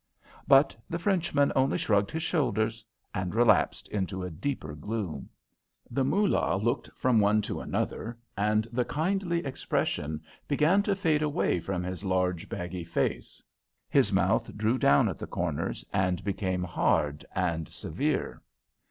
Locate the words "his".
2.09-2.23, 11.83-12.03, 13.91-14.11